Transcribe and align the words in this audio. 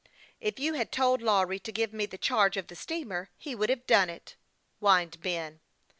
"If 0.49 0.57
you 0.59 0.73
had 0.73 0.91
told 0.91 1.21
Lawry 1.21 1.59
to 1.59 1.71
give 1.71 1.93
me 1.93 2.07
the 2.07 2.17
charge 2.17 2.57
of 2.57 2.69
the 2.69 2.75
steamer, 2.75 3.29
he 3.37 3.53
would 3.53 3.69
have 3.69 3.85
done 3.85 4.09
it," 4.09 4.35
whined 4.79 5.21
Ben. 5.21 5.59